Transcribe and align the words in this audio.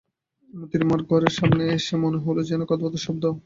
মোতির 0.53 0.83
মার 0.85 1.01
ঘরের 1.09 1.33
সামনে 1.37 1.63
এসে 1.75 1.93
মনে 2.03 2.19
হল 2.25 2.37
যেন 2.49 2.61
কথার্বাতার 2.63 3.05
শব্দ। 3.05 3.23